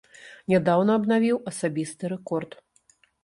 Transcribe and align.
Нядаўна 0.51 0.95
абнавіў 0.99 1.37
асабісты 1.53 2.11
рэкорд. 2.17 2.57